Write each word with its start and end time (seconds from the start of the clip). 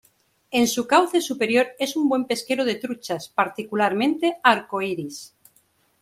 En 0.49 0.67
su 0.67 0.87
cauce 0.87 1.21
superior 1.21 1.67
es 1.77 1.95
un 1.95 2.09
buen 2.09 2.25
pesquero 2.25 2.65
de 2.65 2.73
truchas, 2.73 3.29
particularmente 3.29 4.37
Arco 4.41 4.81
Iris. 4.81 5.35